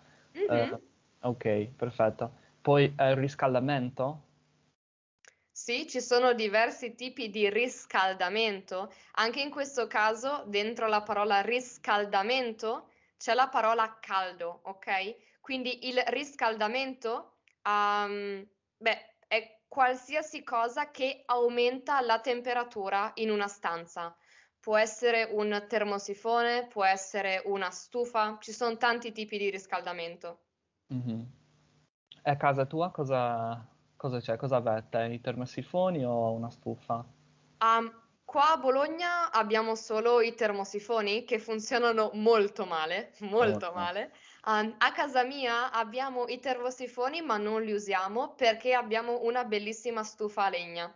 Eh, 0.45 0.67
Mhm. 0.67 0.79
ok, 1.21 1.67
perfetto. 1.75 2.31
Poi 2.61 2.93
eh, 2.97 3.15
riscaldamento? 3.15 4.23
Sì, 5.51 5.87
ci 5.87 6.01
sono 6.01 6.33
diversi 6.33 6.95
tipi 6.95 7.29
di 7.29 7.49
riscaldamento. 7.49 8.91
Anche 9.13 9.41
in 9.41 9.49
questo 9.51 9.87
caso, 9.87 10.43
dentro 10.47 10.87
la 10.87 11.01
parola 11.03 11.41
riscaldamento 11.41 12.89
c'è 13.17 13.33
la 13.33 13.49
parola 13.49 13.97
caldo, 13.99 14.61
ok? 14.63 15.15
Quindi 15.41 15.87
il 15.89 16.01
riscaldamento, 16.07 17.39
ehm, 17.63 18.47
beh, 18.77 19.15
è 19.27 19.59
qualsiasi 19.67 20.43
cosa 20.43 20.89
che 20.91 21.23
aumenta 21.25 21.99
la 22.01 22.19
temperatura 22.21 23.11
in 23.15 23.29
una 23.29 23.47
stanza. 23.47 24.15
Può 24.61 24.77
essere 24.77 25.23
un 25.31 25.65
termosifone, 25.67 26.67
può 26.67 26.85
essere 26.85 27.41
una 27.45 27.71
stufa, 27.71 28.37
ci 28.39 28.51
sono 28.53 28.77
tanti 28.77 29.11
tipi 29.11 29.37
di 29.37 29.49
riscaldamento. 29.49 30.39
Mhm. 30.89 31.25
E 32.23 32.29
a 32.31 32.35
casa 32.37 32.65
tua 32.65 32.91
cosa, 32.91 33.65
cosa 33.95 34.19
c'è? 34.19 34.35
Cosa 34.37 34.57
avete? 34.57 35.03
I 35.13 35.21
termosifoni 35.21 36.05
o 36.05 36.31
una 36.33 36.49
stufa? 36.49 37.05
Am- 37.61 37.89
qua 38.25 38.51
a 38.51 38.57
Bologna 38.57 39.31
abbiamo 39.31 39.73
solo 39.75 40.19
i 40.19 40.35
termosifoni 40.35 41.23
che 41.23 41.39
funzionano 41.39 42.09
molto 42.15 42.65
male, 42.65 43.13
molto 43.19 43.71
Molto. 43.71 43.71
male. 43.71 44.11
Am, 44.41 44.75
a 44.77 44.91
casa 44.91 45.23
mia 45.23 45.71
abbiamo 45.71 46.27
i 46.27 46.39
termosifoni, 46.39 47.21
ma 47.21 47.37
non 47.37 47.63
li 47.63 47.71
usiamo 47.71 48.33
perché 48.35 48.73
abbiamo 48.73 49.21
una 49.23 49.45
bellissima 49.45 50.03
stufa 50.03 50.43
a 50.45 50.49
legna. 50.49 50.93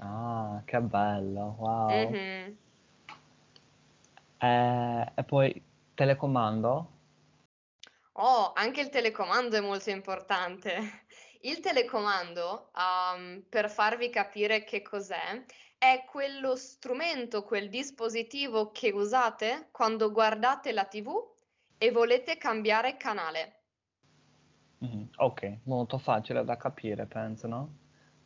Ah, 0.00 0.62
che 0.64 0.80
bello, 0.80 1.54
wow. 1.58 2.10
Mhm. 2.12 2.56
Eh, 4.40 5.12
e 5.14 5.24
poi 5.24 5.62
telecomando? 5.94 6.98
Oh, 8.14 8.52
anche 8.54 8.80
il 8.80 8.88
telecomando 8.88 9.56
è 9.56 9.60
molto 9.60 9.90
importante. 9.90 11.06
Il 11.42 11.60
telecomando, 11.60 12.70
um, 12.74 13.42
per 13.48 13.70
farvi 13.70 14.10
capire 14.10 14.62
che 14.62 14.82
cos'è, 14.82 15.42
è 15.78 16.04
quello 16.06 16.54
strumento, 16.54 17.44
quel 17.44 17.70
dispositivo 17.70 18.70
che 18.72 18.90
usate 18.90 19.68
quando 19.72 20.12
guardate 20.12 20.72
la 20.72 20.84
TV 20.84 21.32
e 21.78 21.90
volete 21.92 22.36
cambiare 22.36 22.98
canale. 22.98 23.62
Mhm, 24.82 25.10
Ok, 25.18 25.58
molto 25.64 25.98
facile 25.98 26.44
da 26.44 26.56
capire, 26.56 27.06
penso, 27.06 27.46
no? 27.46 27.68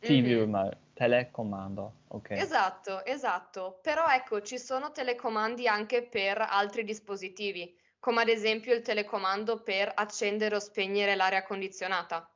TV 0.03 0.25
Mhm. 0.25 0.35
remote, 0.37 0.77
telecomando, 0.95 1.93
ok. 2.07 2.31
Esatto, 2.31 3.05
esatto. 3.05 3.79
Però 3.83 4.07
ecco, 4.07 4.41
ci 4.41 4.57
sono 4.57 4.91
telecomandi 4.91 5.67
anche 5.67 6.01
per 6.03 6.39
altri 6.39 6.83
dispositivi, 6.83 7.77
come 7.99 8.21
ad 8.21 8.29
esempio 8.29 8.73
il 8.73 8.81
telecomando 8.81 9.61
per 9.61 9.91
accendere 9.93 10.55
o 10.55 10.59
spegnere 10.59 11.15
l'aria 11.15 11.43
condizionata. 11.43 12.27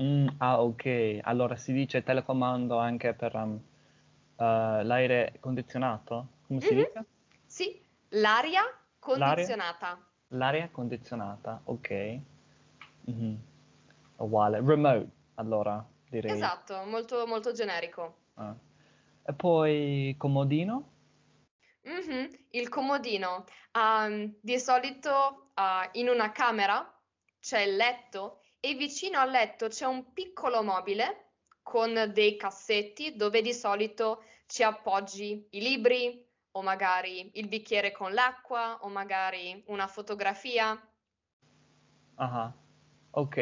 Mm, 0.00 0.28
ah, 0.38 0.62
ok. 0.62 1.18
Allora 1.22 1.56
si 1.56 1.72
dice 1.72 2.02
telecomando 2.02 2.78
anche 2.78 3.12
per 3.14 3.34
um, 3.34 3.60
eh, 4.36 4.82
l'aire 4.84 5.34
condizionato? 5.40 6.28
Come 6.46 6.60
si 6.60 6.74
Mhm. 6.74 6.84
dice? 6.84 7.04
Sì, 7.46 7.84
l'aria 8.10 8.62
L'aria? 9.12 9.54
condizionata. 9.54 9.98
L'aria 10.28 10.68
condizionata, 10.70 11.60
ok. 11.64 12.18
Mhm, 13.06 13.38
Uguale. 14.16 14.60
Remote, 14.60 15.08
allora, 15.34 15.84
direi. 16.10 16.32
Esatto, 16.32 16.82
molto, 16.84 17.26
molto 17.26 17.52
generico. 17.52 18.16
Ah. 18.34 18.54
E 19.22 19.32
poi 19.32 20.14
comodino? 20.18 20.88
Mhm, 21.82 22.28
Il 22.50 22.68
comodino. 22.68 23.44
Ehm, 23.72 24.34
di 24.40 24.58
solito 24.58 25.50
ah, 25.54 25.88
in 25.92 26.08
una 26.08 26.32
camera 26.32 26.84
c'è 27.40 27.60
il 27.60 27.76
letto 27.76 28.42
e 28.60 28.74
vicino 28.74 29.18
al 29.18 29.30
letto 29.30 29.68
c'è 29.68 29.86
un 29.86 30.12
piccolo 30.12 30.62
mobile 30.62 31.28
con 31.62 32.10
dei 32.12 32.36
cassetti 32.36 33.16
dove 33.16 33.40
di 33.40 33.54
solito 33.54 34.24
ci 34.46 34.62
appoggi 34.62 35.46
i 35.50 35.60
libri 35.60 36.26
o 36.52 36.62
magari 36.62 37.30
il 37.34 37.46
bicchiere 37.46 37.92
con 37.92 38.12
l'acqua 38.12 38.78
o 38.82 38.88
magari 38.88 39.62
una 39.66 39.86
fotografia. 39.86 40.78
Ah, 42.16 42.52
ok. 43.10 43.36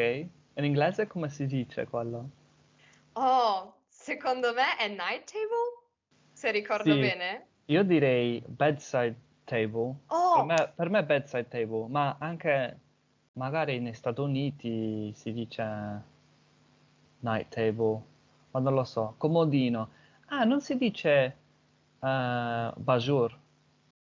In 0.53 0.63
inglese 0.63 1.07
come 1.07 1.29
si 1.29 1.45
dice 1.47 1.85
quello? 1.87 2.29
Oh, 3.15 3.83
secondo 3.87 4.51
me 4.51 4.75
è 4.77 4.87
night 4.87 5.31
table, 5.31 5.91
se 6.33 6.49
ricordo 6.49 6.97
Sì, 6.97 6.97
bene. 6.97 7.51
io 7.65 7.83
direi 7.83 8.41
bedside 8.47 9.15
table. 9.43 9.95
Per 10.31 10.43
Oh, 10.43 10.43
me, 10.43 10.71
per 10.75 10.89
me 10.89 11.03
bedside 11.03 11.47
table, 11.47 11.87
ma 11.89 12.15
anche 12.19 12.79
magari 13.33 13.79
negli 13.79 13.93
Stati 13.93 14.21
Uniti 14.21 15.11
si 15.15 15.33
dice 15.33 16.03
night 17.21 17.49
table, 17.49 18.03
ma 18.51 18.59
non 18.59 18.73
lo 18.73 18.83
so. 18.83 19.15
Comodino. 19.17 19.89
Ah, 20.27 20.43
non 20.43 20.61
si 20.61 20.77
dice 20.77 21.37
eh, 21.99 22.73
bajour 22.75 23.37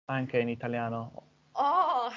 anche 0.07 0.38
in 0.38 0.49
italiano. 0.49 1.23
oh, 1.55 2.11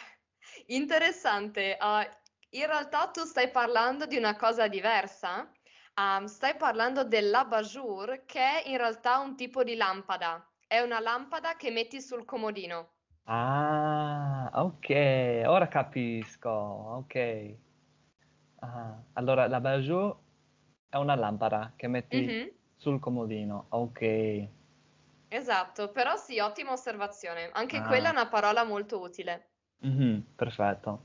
interessante. 0.67 1.75
Ah, 1.79 2.07
in 2.51 2.65
realtà 2.65 3.09
tu 3.11 3.23
stai 3.25 3.49
parlando 3.51 4.05
di 4.05 4.17
una 4.17 4.35
cosa 4.35 4.67
diversa. 4.67 5.51
Ah, 5.93 6.27
stai 6.27 6.57
parlando 6.57 7.05
dell'abat-jour, 7.05 8.25
che 8.25 8.39
è 8.41 8.67
in 8.67 8.75
realtà 8.75 9.19
un 9.19 9.37
tipo 9.37 9.63
di 9.63 9.75
lampada. 9.75 10.45
È 10.67 10.81
una 10.81 10.99
lampada 10.99 11.55
che 11.55 11.71
metti 11.71 12.01
sul 12.01 12.25
comodino. 12.25 12.95
Ah, 13.25 14.51
ok, 14.53 14.87
ora 15.47 15.67
capisco. 15.67 16.49
Ok. 16.49 17.15
Ah, 18.59 19.01
allora 19.13 19.47
la 19.47 19.59
bajour 19.59 20.17
è 20.89 20.97
una 20.97 21.15
lampada 21.15 21.73
che 21.75 21.87
metti 21.87 22.37
Mhm, 22.37 22.51
sul 22.77 22.99
comodino. 22.99 23.65
Ok. 23.69 24.49
esatto, 25.29 25.91
però 25.91 26.15
sì, 26.15 26.37
ottima 26.39 26.73
osservazione. 26.73 27.49
Anche 27.53 27.81
quella 27.81 28.09
è 28.09 28.11
Ah, 28.11 28.13
una 28.13 28.29
parola 28.29 28.63
molto 28.63 28.99
utile. 29.01 29.55
mhm, 29.81 30.23
perfetto. 30.35 30.99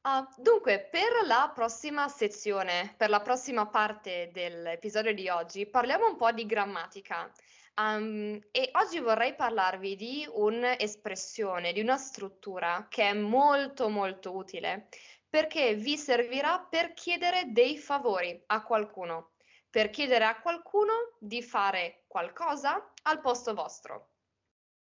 Uh, 0.00 0.26
dunque, 0.40 0.88
per 0.90 1.26
la 1.26 1.50
prossima 1.54 2.08
sezione, 2.08 2.94
per 2.96 3.10
la 3.10 3.20
prossima 3.20 3.66
parte 3.66 4.30
dell'episodio 4.32 5.12
di 5.12 5.28
oggi, 5.28 5.66
parliamo 5.66 6.06
un 6.06 6.16
po' 6.16 6.30
di 6.32 6.46
grammatica. 6.46 7.30
Um, 7.76 8.40
e 8.50 8.70
oggi 8.72 8.98
vorrei 8.98 9.34
parlarvi 9.34 9.96
di 9.96 10.26
un'espressione, 10.28 11.72
di 11.72 11.80
una 11.80 11.96
struttura 11.96 12.86
che 12.88 13.08
è 13.08 13.12
molto 13.12 13.88
molto 13.88 14.34
utile 14.34 14.88
perché 15.28 15.74
vi 15.74 15.96
servirà 15.96 16.58
per 16.58 16.94
chiedere 16.94 17.52
dei 17.52 17.76
favori 17.76 18.42
a 18.46 18.62
qualcuno, 18.62 19.32
per 19.68 19.90
chiedere 19.90 20.24
a 20.24 20.40
qualcuno 20.40 21.16
di 21.18 21.42
fare 21.42 22.04
qualcosa 22.06 22.92
al 23.02 23.20
posto 23.20 23.54
vostro. 23.54 24.08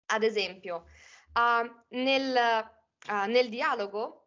Ad 0.06 0.22
esempio, 0.22 0.84
uh, 1.32 1.96
nel, 1.96 2.68
uh, 3.08 3.26
nel 3.26 3.48
dialogo 3.48 4.23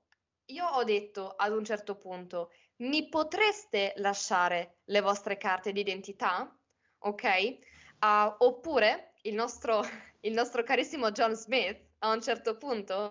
io 0.47 0.65
ho 0.65 0.83
detto 0.83 1.33
ad 1.35 1.51
un 1.51 1.63
certo 1.63 1.95
punto, 1.95 2.51
mi 2.77 3.09
potreste 3.09 3.93
lasciare 3.97 4.77
le 4.85 5.01
vostre 5.01 5.37
carte 5.37 5.71
d'identità? 5.71 6.55
Ok? 6.99 7.57
Uh, 7.99 8.35
oppure 8.39 9.13
il 9.23 9.33
nostro, 9.33 9.81
il 10.21 10.33
nostro 10.33 10.63
carissimo 10.63 11.11
John 11.11 11.35
Smith 11.35 11.85
a 11.99 12.11
un 12.11 12.21
certo 12.21 12.57
punto 12.57 13.09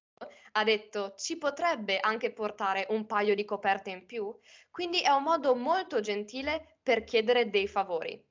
ha 0.53 0.65
detto 0.65 1.15
ci 1.17 1.37
potrebbe 1.37 1.99
anche 1.99 2.33
portare 2.33 2.87
un 2.91 3.05
paio 3.07 3.35
di 3.35 3.45
coperte 3.45 3.91
in 3.91 4.07
più, 4.07 4.35
quindi 4.71 5.01
è 5.01 5.11
un 5.11 5.25
modo 5.25 5.55
molto 5.55 6.01
gentile 6.01 6.79
per 6.83 7.05
chiedere 7.05 7.51
dei 7.51 7.69
favori. 7.69 8.25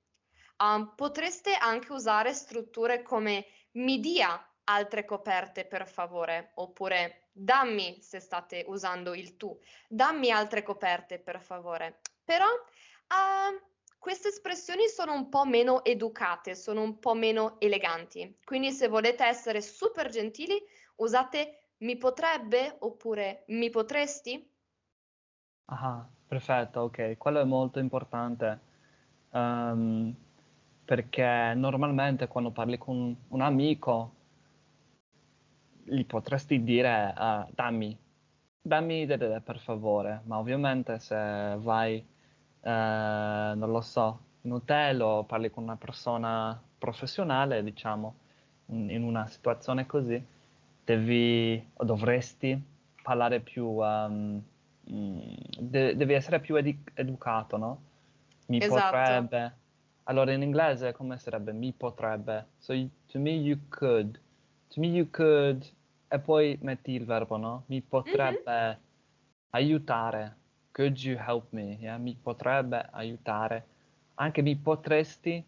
Um, 0.57 0.93
potreste 0.95 1.53
anche 1.53 1.91
usare 1.91 2.33
strutture 2.33 3.01
come 3.01 3.45
mi 3.73 3.99
dia 3.99 4.41
altre 4.65 5.05
coperte 5.05 5.65
per 5.65 5.87
favore, 5.87 6.51
oppure 6.55 7.29
dammi 7.31 7.97
se 8.01 8.19
state 8.19 8.63
usando 8.67 9.13
il 9.13 9.35
tu, 9.37 9.57
dammi 9.87 10.31
altre 10.31 10.63
coperte 10.63 11.19
per 11.19 11.41
favore. 11.41 11.99
Però 12.23 12.45
uh, 12.45 13.61
queste 13.99 14.29
espressioni 14.29 14.87
sono 14.87 15.13
un 15.13 15.29
po' 15.29 15.45
meno 15.45 15.83
educate, 15.83 16.55
sono 16.55 16.81
un 16.81 16.99
po' 16.99 17.13
meno 17.13 17.59
eleganti, 17.59 18.37
quindi 18.43 18.71
se 18.71 18.87
volete 18.87 19.25
essere 19.25 19.61
super 19.61 20.09
gentili 20.09 20.61
usate 20.97 21.71
mi 21.77 21.97
potrebbe 21.97 22.77
oppure 22.79 23.43
mi 23.47 23.69
potresti. 23.69 24.49
Ah, 25.65 26.07
perfetto, 26.27 26.81
ok, 26.81 27.17
quello 27.17 27.41
è 27.41 27.43
molto 27.43 27.79
importante. 27.79 28.73
Um, 29.31 30.15
perché 30.85 31.53
normalmente 31.55 32.27
quando 32.27 32.51
parli 32.51 32.77
con 32.77 33.17
un 33.27 33.41
amico 33.41 34.14
gli 35.85 36.05
potresti 36.05 36.63
dire 36.63 37.13
uh, 37.15 37.51
dammi, 37.53 37.97
dammi 38.61 39.05
delle 39.05 39.41
per 39.41 39.59
favore, 39.59 40.21
ma 40.25 40.39
ovviamente 40.39 40.99
se 40.99 41.15
vai, 41.59 42.03
uh, 42.61 42.69
non 42.69 43.71
lo 43.71 43.81
so, 43.81 44.19
in 44.41 44.53
hotel 44.53 45.01
o 45.01 45.23
parli 45.23 45.49
con 45.51 45.63
una 45.63 45.75
persona 45.75 46.59
professionale, 46.77 47.63
diciamo, 47.63 48.15
in, 48.67 48.89
in 48.89 49.03
una 49.03 49.27
situazione 49.27 49.85
così, 49.85 50.23
devi 50.83 51.63
o 51.73 51.83
dovresti 51.83 52.59
parlare 53.01 53.39
più, 53.39 53.65
um, 53.65 54.41
de- 54.83 55.95
devi 55.95 56.13
essere 56.13 56.39
più 56.39 56.55
ed- 56.55 56.91
educato, 56.93 57.57
no? 57.57 57.81
Mi 58.47 58.57
esatto. 58.57 58.97
potrebbe. 58.97 59.53
Allora 60.03 60.31
in 60.31 60.41
inglese 60.43 60.91
come 60.91 61.17
sarebbe 61.17 61.51
mi 61.51 61.73
potrebbe? 61.73 62.47
So 62.59 62.73
to 63.07 63.19
me 63.19 63.31
you 63.31 63.59
could. 63.69 64.19
To 64.69 64.79
me 64.79 64.87
you 64.87 65.09
could 65.09 65.65
e 66.07 66.19
poi 66.19 66.57
metti 66.61 66.91
il 66.93 67.05
verbo, 67.05 67.37
no? 67.37 67.63
Mi 67.67 67.81
potrebbe 67.81 68.51
mm-hmm. 68.51 68.79
aiutare. 69.51 70.37
Could 70.71 70.97
you 70.97 71.17
help 71.17 71.51
me? 71.51 71.77
Yeah? 71.79 71.97
Mi 71.97 72.15
potrebbe 72.21 72.87
aiutare. 72.91 73.65
Anche 74.15 74.41
mi 74.41 74.55
potresti, 74.55 75.43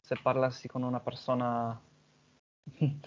se 0.00 0.16
parlassi 0.22 0.68
con 0.68 0.82
una 0.82 1.00
persona, 1.00 1.78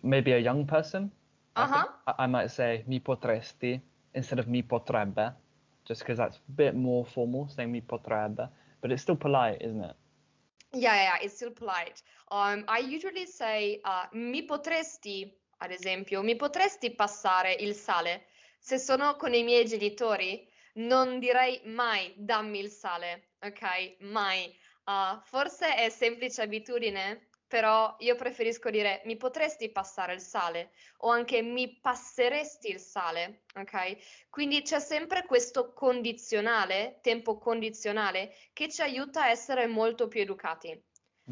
maybe 0.00 0.32
a 0.34 0.38
young 0.38 0.64
person, 0.64 1.10
uh-huh. 1.54 1.84
I, 2.06 2.24
I, 2.24 2.26
might 2.26 2.50
say 2.50 2.82
mi 2.86 3.00
potresti 3.00 3.80
instead 4.12 4.38
of 4.38 4.46
mi 4.46 4.62
potrebbe, 4.62 5.34
just 5.84 6.00
because 6.02 6.18
that's 6.18 6.36
a 6.36 6.52
bit 6.52 6.74
more 6.74 7.04
formal, 7.04 7.48
saying 7.48 7.70
mi 7.70 7.80
potrebbe, 7.80 8.50
but 8.80 8.90
it's 8.90 9.02
still 9.02 9.16
polite, 9.16 9.62
isn't 9.62 9.82
it? 9.82 9.96
Yeah, 10.72 10.94
yeah, 10.94 11.16
it's 11.22 11.34
still 11.34 11.52
polite. 11.52 12.02
Um, 12.30 12.64
I 12.68 12.78
usually 12.80 13.26
say 13.26 13.80
uh, 13.84 14.06
mi 14.12 14.42
potresti 14.42 15.32
ad 15.58 15.70
esempio, 15.70 16.22
mi 16.22 16.36
potresti 16.36 16.94
passare 16.94 17.54
il 17.54 17.74
sale? 17.74 18.26
Se 18.58 18.78
sono 18.78 19.16
con 19.16 19.32
i 19.32 19.42
miei 19.42 19.64
genitori, 19.64 20.46
non 20.74 21.18
direi 21.18 21.60
mai 21.64 22.12
dammi 22.16 22.58
il 22.58 22.70
sale, 22.70 23.30
ok? 23.40 23.96
Mai. 24.00 24.54
Uh, 24.84 25.18
forse 25.22 25.74
è 25.74 25.88
semplice 25.88 26.42
abitudine, 26.42 27.25
però 27.46 27.94
io 28.00 28.16
preferisco 28.16 28.70
dire 28.70 29.02
mi 29.04 29.16
potresti 29.16 29.70
passare 29.70 30.14
il 30.14 30.20
sale 30.20 30.72
o 30.98 31.10
anche 31.10 31.42
mi 31.42 31.78
passeresti 31.80 32.70
il 32.70 32.80
sale, 32.80 33.42
ok? 33.54 34.28
Quindi 34.30 34.62
c'è 34.62 34.80
sempre 34.80 35.24
questo 35.24 35.72
condizionale, 35.72 36.98
tempo 37.02 37.38
condizionale, 37.38 38.34
che 38.52 38.68
ci 38.68 38.82
aiuta 38.82 39.22
a 39.22 39.30
essere 39.30 39.66
molto 39.66 40.08
più 40.08 40.20
educati. 40.20 40.82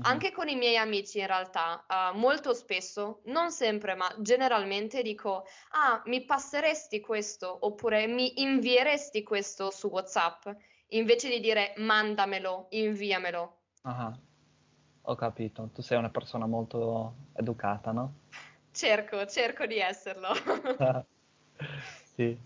Anche 0.00 0.32
con 0.32 0.48
i 0.48 0.56
miei 0.56 0.76
amici 0.76 1.20
in 1.20 1.28
realtà, 1.28 1.86
uh, 1.86 2.18
molto 2.18 2.52
spesso, 2.52 3.20
non 3.26 3.52
sempre, 3.52 3.94
ma 3.94 4.12
generalmente 4.18 5.02
dico, 5.02 5.46
ah, 5.70 6.02
mi 6.06 6.24
passeresti 6.24 6.98
questo 6.98 7.56
oppure 7.60 8.08
mi 8.08 8.42
invieresti 8.42 9.22
questo 9.22 9.70
su 9.70 9.86
WhatsApp, 9.86 10.48
invece 10.88 11.28
di 11.28 11.38
dire 11.38 11.74
mandamelo, 11.76 12.66
inviamelo. 12.70 13.58
Ah, 13.82 14.18
ho 15.06 15.14
capito, 15.14 15.70
tu 15.72 15.82
sei 15.82 15.98
una 15.98 16.10
persona 16.10 16.46
molto 16.46 17.14
educata, 17.32 17.92
no? 17.92 18.12
Cerco, 18.72 19.26
cerco 19.26 19.66
di 19.66 19.78
esserlo. 19.78 20.28
sì, 22.14 22.38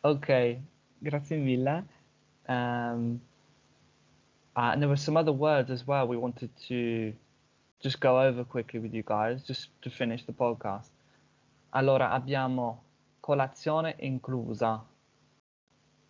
ok, 0.00 0.58
grazie 0.98 1.36
mille. 1.36 1.86
Um, 2.46 3.20
Uh, 4.54 4.72
and 4.72 4.82
there 4.82 4.88
were 4.88 4.96
some 4.96 5.16
other 5.16 5.32
words 5.32 5.70
as 5.70 5.86
well 5.86 6.06
we 6.06 6.16
wanted 6.16 6.50
to 6.68 7.12
just 7.80 8.00
go 8.00 8.20
over 8.20 8.44
quickly 8.44 8.78
with 8.78 8.92
you 8.92 9.02
guys, 9.02 9.42
just 9.42 9.70
to 9.80 9.90
finish 9.90 10.24
the 10.24 10.32
podcast. 10.32 10.90
Allora, 11.70 12.10
abbiamo 12.10 12.84
colazione 13.20 13.96
inclusa. 14.00 14.84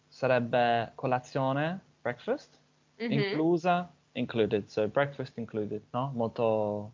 Sarebbe 0.08 0.92
colazione, 0.96 1.80
breakfast, 2.02 2.58
mm-hmm. 2.98 3.12
inclusa, 3.12 3.88
included. 4.12 4.68
So 4.68 4.86
breakfast 4.88 5.38
included, 5.38 5.82
no? 5.90 6.12
Molto 6.14 6.92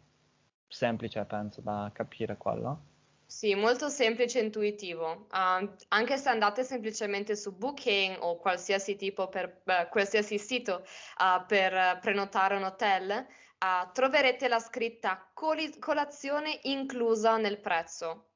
semplice, 0.69 1.25
penso, 1.25 1.61
da 1.61 1.91
capire 1.93 2.37
quello. 2.37 2.81
Sì, 3.29 3.55
molto 3.55 3.91
semplice 3.91 4.41
e 4.41 4.45
intuitivo. 4.45 5.27
Uh, 5.31 5.71
anche 5.89 6.17
se 6.17 6.31
andate 6.31 6.65
semplicemente 6.65 7.37
su 7.37 7.55
Booking 7.55 8.17
o 8.21 8.39
qualsiasi 8.39 8.97
tipo 8.97 9.29
per 9.29 9.61
beh, 9.65 9.89
qualsiasi 9.91 10.39
sito 10.39 10.83
uh, 11.19 11.45
per 11.47 11.99
prenotare 12.01 12.57
un 12.57 12.63
hotel, 12.63 13.27
uh, 13.59 13.93
troverete 13.93 14.49
la 14.49 14.59
scritta 14.59 15.29
coli- 15.35 15.79
colazione 15.79 16.59
inclusa 16.63 17.37
nel 17.37 17.59
prezzo. 17.59 18.29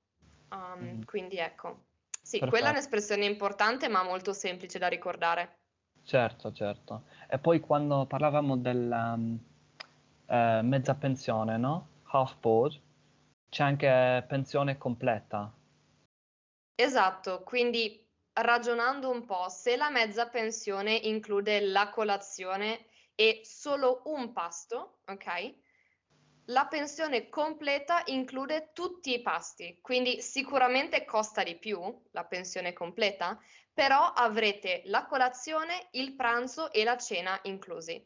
Um, 0.51 0.99
mm. 0.99 1.03
Quindi 1.05 1.39
ecco. 1.39 1.85
Sì, 2.23 2.39
Perfetto. 2.39 2.51
quella 2.51 2.69
è 2.69 2.71
un'espressione 2.73 3.25
importante 3.25 3.89
ma 3.89 4.03
molto 4.03 4.35
semplice 4.35 4.79
da 4.79 4.89
ricordare. 4.89 5.61
Certo, 6.05 6.53
certo. 6.53 7.05
E 7.33 7.39
poi 7.39 7.61
quando 7.61 8.05
parlavamo 8.05 8.59
della 8.59 9.15
um, 9.15 9.39
eh, 10.27 10.61
mezza 10.63 10.95
pensione, 10.95 11.57
no? 11.57 11.89
Half 12.11 12.37
board 12.41 12.79
c'è 13.49 13.63
anche 13.63 14.23
pensione 14.29 14.77
completa. 14.77 15.51
Esatto, 16.75 17.43
quindi 17.43 18.07
ragionando 18.35 19.09
un 19.09 19.25
po', 19.25 19.49
se 19.49 19.77
la 19.77 19.89
mezza 19.89 20.29
pensione 20.29 20.93
include 20.93 21.61
la 21.63 21.89
colazione 21.89 22.85
e 23.15 23.41
solo 23.45 24.03
un 24.05 24.35
pasto, 24.35 24.99
ok? 25.07 25.55
La 26.47 26.67
pensione 26.67 27.31
completa 27.31 28.03
include 28.07 28.73
tutti 28.75 29.15
i 29.15 29.23
pasti, 29.23 29.79
quindi 29.81 30.21
sicuramente 30.21 31.07
costa 31.07 31.43
di 31.43 31.57
più 31.57 31.81
la 32.11 32.25
pensione 32.27 32.75
completa, 32.75 33.41
però 33.73 34.13
avrete 34.13 34.83
la 34.87 35.07
colazione, 35.07 35.89
il 35.93 36.15
pranzo 36.15 36.73
e 36.73 36.85
la 36.85 36.97
cena 36.97 37.39
inclusi. 37.43 38.05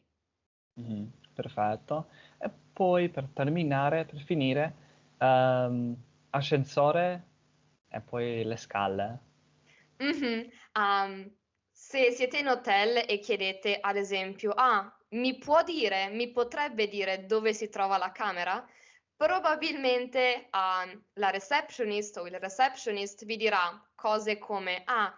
Mm, 0.79 1.05
perfetto. 1.33 2.09
E 2.39 2.49
poi 2.73 3.09
per 3.09 3.29
terminare, 3.33 4.05
per 4.05 4.19
finire, 4.21 4.85
Um, 5.19 5.97
ascensore 6.29 7.27
e 7.89 8.01
poi 8.01 8.43
le 8.43 8.55
scale. 8.55 9.19
Mm-hmm. 10.03 10.47
Um, 10.73 11.35
se 11.71 12.11
siete 12.11 12.37
in 12.37 12.47
hotel 12.47 13.03
e 13.07 13.17
chiedete 13.17 13.79
ad 13.79 13.95
esempio, 13.95 14.51
ah, 14.51 14.95
mi 15.09 15.37
può 15.39 15.63
dire, 15.63 16.09
mi 16.09 16.29
potrebbe 16.29 16.87
dire 16.87 17.25
dove 17.25 17.53
si 17.53 17.69
trova 17.69 17.97
la 17.97 18.11
camera? 18.11 18.63
Probabilmente 19.15 20.49
uh, 20.51 21.01
la 21.13 21.29
receptionist 21.31 22.17
o 22.17 22.27
il 22.27 22.39
receptionist 22.39 23.25
vi 23.25 23.37
dirà 23.37 23.83
cose 23.95 24.37
come, 24.37 24.83
ah, 24.85 25.11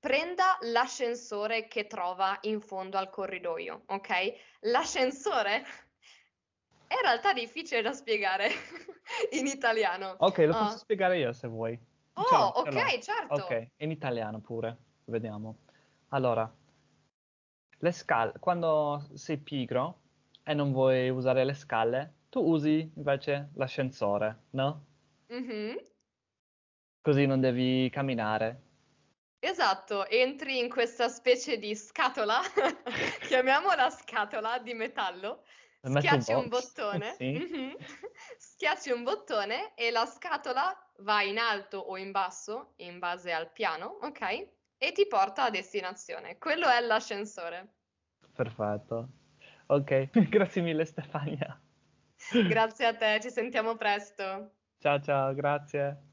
prenda 0.00 0.56
l'ascensore 0.62 1.68
che 1.68 1.86
trova 1.86 2.38
in 2.42 2.60
fondo 2.60 2.96
al 2.96 3.10
corridoio, 3.10 3.82
ok? 3.86 4.32
L'ascensore 4.60 5.62
è 6.86 6.94
in 6.94 7.02
realtà 7.02 7.32
difficile 7.32 7.82
da 7.82 7.92
spiegare 7.92 8.48
in 9.32 9.46
italiano. 9.46 10.16
Ok, 10.18 10.38
lo 10.38 10.52
Ah. 10.54 10.64
posso 10.64 10.78
spiegare 10.78 11.18
io 11.18 11.32
se 11.32 11.46
vuoi. 11.48 11.78
Oh, 12.14 12.24
ce 12.24 12.34
ok, 12.34 12.72
l'ho. 12.72 13.02
certo. 13.02 13.34
Ok, 13.34 13.66
in 13.76 13.90
italiano 13.90 14.40
pure, 14.40 14.76
vediamo. 15.04 15.58
Allora, 16.08 16.50
le 17.82 17.92
scale, 17.92 18.32
quando 18.40 19.08
sei 19.14 19.38
pigro 19.38 20.00
e 20.42 20.54
non 20.54 20.72
vuoi 20.72 21.08
usare 21.10 21.44
le 21.44 21.54
scale, 21.54 22.14
tu 22.28 22.40
usi 22.40 22.90
invece 22.96 23.50
l'ascensore, 23.54 24.44
no? 24.50 24.84
Mhm. 25.28 25.78
Così 27.02 27.26
non 27.26 27.40
devi 27.40 27.88
camminare. 27.90 28.69
Esatto, 29.42 30.06
entri 30.06 30.58
in 30.58 30.68
questa 30.68 31.08
specie 31.08 31.58
di 31.58 31.74
scatola, 31.74 32.40
chiamiamola 33.26 33.88
scatola 33.88 34.58
di 34.58 34.74
metallo, 34.74 35.44
schiacci 35.80 36.34
un 36.34 36.48
bottone, 36.48 37.14
sì. 37.14 37.32
mhm, 37.32 37.74
schiacci 38.36 38.90
un 38.90 39.02
bottone 39.02 39.74
e 39.74 39.90
la 39.90 40.04
scatola 40.04 40.76
va 40.98 41.22
in 41.22 41.38
alto 41.38 41.78
o 41.78 41.96
in 41.96 42.10
basso, 42.10 42.74
in 42.76 42.98
base 42.98 43.32
al 43.32 43.50
piano, 43.50 43.98
ok? 44.02 44.48
E 44.76 44.92
ti 44.92 45.06
porta 45.06 45.44
a 45.44 45.50
destinazione. 45.50 46.36
Quello 46.36 46.68
è 46.68 46.78
l'ascensore. 46.80 47.76
Perfetto. 48.34 49.08
Ok, 49.66 50.10
grazie 50.28 50.60
mille 50.60 50.84
Stefania. 50.84 51.58
Grazie 52.46 52.86
a 52.86 52.94
te, 52.94 53.20
ci 53.22 53.30
sentiamo 53.30 53.76
presto. 53.76 54.50
Ciao 54.78 55.00
ciao, 55.00 55.32
grazie. 55.34 56.09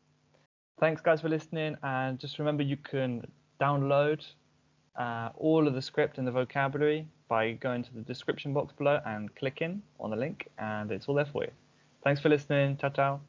Thanks 0.80 1.02
guys 1.02 1.22
for 1.22 1.30
listening 1.30 1.76
and 1.82 2.20
just 2.20 2.38
remember 2.38 2.62
you 2.62 2.78
can 2.78 3.26
download 3.60 4.24
uh, 4.96 5.30
all 5.36 5.68
of 5.68 5.74
the 5.74 5.82
script 5.82 6.20
and 6.20 6.28
the 6.28 6.32
vocabulary 6.32 7.08
by 7.28 7.54
going 7.54 7.84
to 7.84 7.94
the 7.94 8.02
description 8.02 8.54
box 8.54 8.74
below 8.74 9.00
and 9.06 9.34
clicking 9.36 9.82
on 10.00 10.12
the 10.12 10.16
link 10.16 10.48
and 10.60 10.92
it's 10.92 11.08
all 11.08 11.16
there 11.16 11.26
for 11.26 11.44
you. 11.44 11.52
Thanks 12.04 12.22
for 12.22 12.30
listening. 12.30 12.78
Ciao 12.78 12.90
ciao. 12.90 13.22